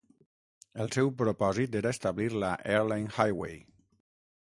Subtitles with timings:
[0.85, 3.65] El seu propòsit era establir la "Airline Highway".